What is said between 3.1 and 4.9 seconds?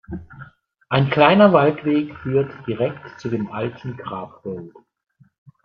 zu dem alten Grabfeld.